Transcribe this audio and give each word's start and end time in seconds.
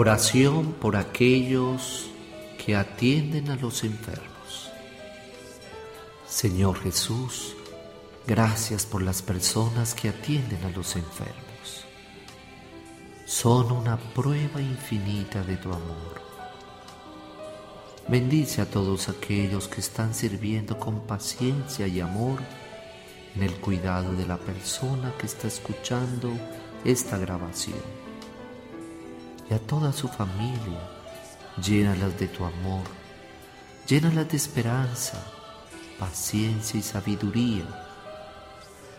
Oración 0.00 0.74
por 0.74 0.94
aquellos 0.94 2.08
que 2.64 2.76
atienden 2.76 3.50
a 3.50 3.56
los 3.56 3.82
enfermos. 3.82 4.70
Señor 6.24 6.78
Jesús, 6.80 7.56
gracias 8.24 8.86
por 8.86 9.02
las 9.02 9.22
personas 9.22 9.96
que 9.96 10.10
atienden 10.10 10.62
a 10.62 10.70
los 10.70 10.94
enfermos. 10.94 11.84
Son 13.26 13.72
una 13.72 13.96
prueba 13.96 14.62
infinita 14.62 15.42
de 15.42 15.56
tu 15.56 15.70
amor. 15.70 16.22
Bendice 18.06 18.62
a 18.62 18.70
todos 18.70 19.08
aquellos 19.08 19.66
que 19.66 19.80
están 19.80 20.14
sirviendo 20.14 20.78
con 20.78 21.00
paciencia 21.08 21.88
y 21.88 21.98
amor 21.98 22.38
en 23.34 23.42
el 23.42 23.54
cuidado 23.54 24.12
de 24.12 24.28
la 24.28 24.36
persona 24.36 25.12
que 25.18 25.26
está 25.26 25.48
escuchando 25.48 26.30
esta 26.84 27.18
grabación 27.18 27.97
y 29.50 29.54
a 29.54 29.58
toda 29.58 29.92
su 29.92 30.08
familia. 30.08 30.80
Llénalas 31.62 32.18
de 32.18 32.28
tu 32.28 32.44
amor, 32.44 32.84
llénalas 33.86 34.28
de 34.28 34.36
esperanza, 34.36 35.20
paciencia 35.98 36.78
y 36.78 36.82
sabiduría, 36.82 37.64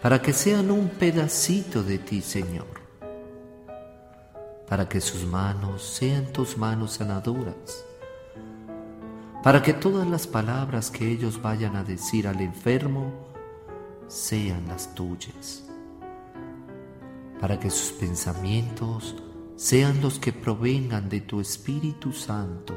para 0.00 0.20
que 0.22 0.32
sean 0.32 0.70
un 0.70 0.88
pedacito 0.88 1.82
de 1.82 1.98
ti, 1.98 2.20
Señor, 2.20 2.66
para 4.68 4.88
que 4.88 5.00
sus 5.00 5.24
manos 5.24 5.82
sean 5.82 6.26
tus 6.32 6.56
manos 6.56 6.92
sanadoras, 6.92 7.84
para 9.42 9.60
que 9.62 9.72
todas 9.72 10.06
las 10.06 10.26
palabras 10.26 10.90
que 10.90 11.10
ellos 11.10 11.42
vayan 11.42 11.74
a 11.74 11.82
decir 11.82 12.28
al 12.28 12.40
enfermo 12.40 13.12
sean 14.06 14.68
las 14.68 14.94
tuyas, 14.94 15.64
para 17.40 17.58
que 17.58 17.68
sus 17.68 17.90
pensamientos 17.92 19.16
sean 19.56 20.00
los 20.00 20.18
que 20.18 20.32
provengan 20.32 21.08
de 21.08 21.20
tu 21.20 21.40
Espíritu 21.40 22.12
Santo 22.12 22.74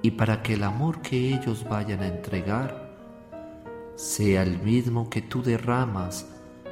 y 0.00 0.12
para 0.12 0.42
que 0.42 0.54
el 0.54 0.62
amor 0.62 1.02
que 1.02 1.34
ellos 1.34 1.68
vayan 1.68 2.00
a 2.02 2.08
entregar 2.08 2.96
sea 3.96 4.42
el 4.42 4.60
mismo 4.60 5.10
que 5.10 5.22
tú 5.22 5.42
derramas 5.42 6.26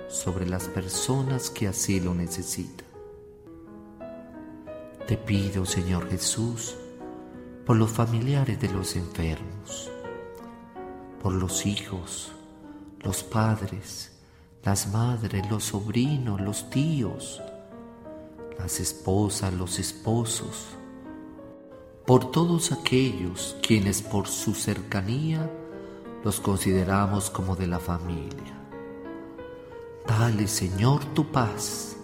sobre 0.09 0.47
las 0.47 0.69
personas 0.69 1.51
que 1.51 1.67
así 1.67 1.99
lo 1.99 2.15
necesitan. 2.15 2.87
Te 5.09 5.17
pido, 5.17 5.67
Señor 5.67 6.09
Jesús, 6.09 6.77
por 7.65 7.77
los 7.77 7.91
familiares 7.91 8.61
de 8.61 8.69
los 8.69 8.95
enfermos, 8.95 9.91
por 11.21 11.33
los 11.33 11.67
hijos, 11.67 12.31
los 13.01 13.25
padres, 13.25 14.13
las 14.63 14.93
madres, 14.93 15.51
los 15.51 15.65
sobrinos, 15.65 16.41
los 16.41 16.71
tíos, 16.71 17.43
las 18.59 18.81
esposas, 18.81 19.53
los 19.55 19.79
esposos, 19.79 20.67
por 22.07 22.31
todos 22.31 22.73
aquellos 22.73 23.57
quienes 23.63 24.03
por 24.03 24.29
su 24.29 24.55
cercanía 24.55 25.51
los 26.25 26.41
consideramos 26.41 27.31
como 27.31 27.57
de 27.57 27.67
la 27.67 27.79
familia. 27.79 28.55
Dale, 30.07 30.47
Señor, 30.47 31.05
tu 31.07 31.31
paz. 31.31 31.97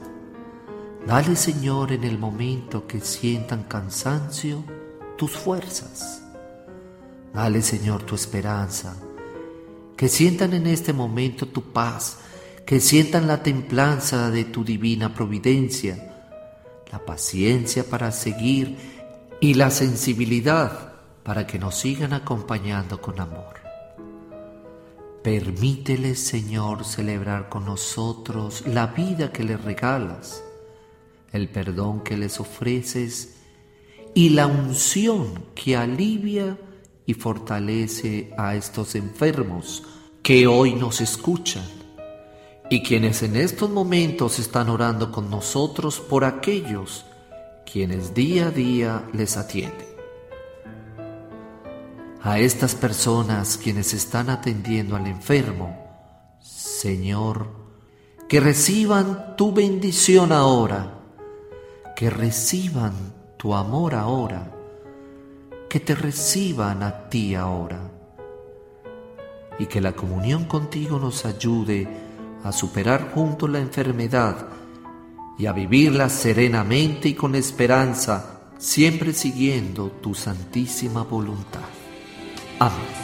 Dale, 1.06 1.36
Señor, 1.36 1.92
en 1.92 2.04
el 2.04 2.18
momento 2.18 2.86
que 2.86 3.00
sientan 3.00 3.64
cansancio, 3.64 4.62
tus 5.16 5.32
fuerzas. 5.32 6.22
Dale, 7.32 7.62
Señor, 7.62 8.02
tu 8.02 8.14
esperanza. 8.14 8.96
Que 9.96 10.08
sientan 10.08 10.52
en 10.52 10.66
este 10.66 10.92
momento 10.92 11.46
tu 11.46 11.62
paz, 11.62 12.19
que 12.66 12.80
sientan 12.80 13.28
la 13.28 13.42
templanza 13.42 14.30
de 14.30 14.44
tu 14.44 14.64
divina 14.64 15.14
providencia 15.14 16.12
la 16.92 17.04
paciencia 17.04 17.84
para 17.84 18.12
seguir 18.12 18.76
y 19.41 19.54
la 19.54 19.70
sensibilidad 19.70 20.92
para 21.22 21.47
que 21.47 21.58
nos 21.58 21.76
sigan 21.76 22.12
acompañando 22.12 23.00
con 23.00 23.19
amor. 23.19 23.54
Permíteles, 25.22 26.20
Señor, 26.20 26.84
celebrar 26.84 27.48
con 27.48 27.64
nosotros 27.64 28.64
la 28.66 28.88
vida 28.88 29.32
que 29.32 29.42
les 29.42 29.62
regalas, 29.62 30.44
el 31.32 31.48
perdón 31.48 32.00
que 32.00 32.16
les 32.16 32.38
ofreces 32.38 33.36
y 34.14 34.31
la 34.31 34.47
unción 34.47 35.47
que 35.54 35.76
alivia 35.76 36.58
y 37.06 37.14
fortalece 37.14 38.34
a 38.36 38.54
estos 38.54 38.97
enfermos 38.97 39.84
que 40.22 40.47
hoy 40.47 40.75
nos 40.75 41.00
escuchan 41.00 41.81
y 42.71 42.83
quienes 42.83 43.23
en 43.23 43.37
estos 43.37 43.71
momentos 43.71 44.39
están 44.39 44.69
orando 44.69 45.12
con 45.12 45.31
nosotros 45.31 46.00
por 46.00 46.25
aquellos 46.25 47.05
quienes 47.71 48.15
día 48.15 48.49
a 48.49 48.50
día 48.50 49.09
les 49.12 49.37
atienden. 49.37 49.87
A 52.23 52.39
estas 52.39 52.75
personas 52.75 53.56
quienes 53.56 53.95
están 53.95 54.31
atendiendo 54.31 54.95
al 54.95 55.06
enfermo, 55.06 55.77
Señor, 56.41 57.49
que 58.28 58.41
reciban 58.41 59.37
tu 59.37 59.53
bendición 59.53 60.33
ahora, 60.33 61.00
que 61.97 62.11
reciban 62.11 62.93
tu 63.37 63.55
amor 63.55 63.94
ahora, 63.94 64.50
que 65.69 65.81
te 65.81 65.94
reciban 65.94 66.83
a 66.83 67.09
ti 67.09 67.34
ahora, 67.34 67.91
y 69.59 69.67
que 69.67 69.81
la 69.81 69.93
comunión 69.93 70.44
contigo 70.44 70.99
nos 70.99 71.25
ayude 71.25 71.89
a 72.44 72.53
superar 72.53 73.12
juntos 73.14 73.48
la 73.50 73.58
enfermedad 73.58 74.48
y 75.38 75.47
a 75.47 75.53
vivirla 75.53 76.08
serenamente 76.08 77.08
y 77.08 77.14
con 77.14 77.34
esperanza, 77.34 78.53
siempre 78.58 79.12
siguiendo 79.12 79.91
tu 79.91 80.14
santísima 80.14 81.02
voluntad. 81.02 81.60
Amén. 82.58 83.02